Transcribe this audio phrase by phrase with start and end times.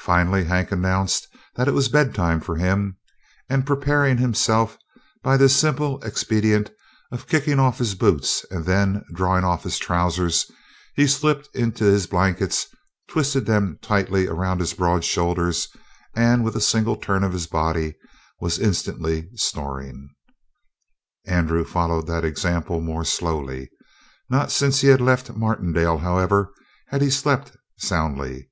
[0.00, 2.96] Finally Hank announced that it was bedtime for him,
[3.48, 4.76] and, preparing himself
[5.22, 6.72] by the simple expedient
[7.12, 10.50] of kicking off his boots and then drawing off his trousers,
[10.96, 12.66] he slipped into his blankets,
[13.08, 15.68] twisted them tightly around his broad shoulders
[16.16, 17.94] with a single turn of his body, and
[18.40, 20.08] was instantly snoring.
[21.24, 23.70] Andrew followed that example more slowly.
[24.28, 26.52] Not since he left Martindale, however,
[26.88, 28.50] had he slept soundly.